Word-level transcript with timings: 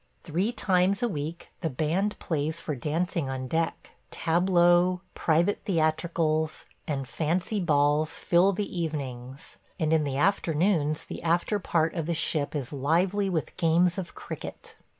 Three 0.23 0.51
times 0.51 1.03
a 1.03 1.07
week 1.07 1.49
the 1.61 1.69
band 1.69 2.17
plays 2.17 2.59
for 2.59 2.73
dancing 2.73 3.29
on 3.29 3.47
deck; 3.47 3.91
tableaux, 4.09 5.01
private 5.13 5.61
theatricals, 5.65 6.65
and 6.87 7.07
fancy 7.07 7.59
balls 7.59 8.17
fill 8.17 8.51
the 8.51 8.65
evenings, 8.79 9.57
and 9.79 9.93
in 9.93 10.03
the 10.03 10.17
afternoons 10.17 11.03
the 11.03 11.21
after 11.21 11.59
part 11.59 11.93
of 11.93 12.07
the 12.07 12.15
ship 12.15 12.55
is 12.55 12.73
lively 12.73 13.29
with 13.29 13.55
games 13.57 13.99
of 13.99 14.15
cricket. 14.15 14.75